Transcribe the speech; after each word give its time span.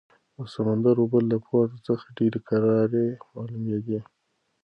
د 0.37 0.39
سمندر 0.53 0.95
اوبه 1.01 1.19
له 1.31 1.37
پورته 1.45 1.77
څخه 1.87 2.05
ډېرې 2.17 2.39
کرارې 2.47 3.05
معلومېدې. 3.33 3.99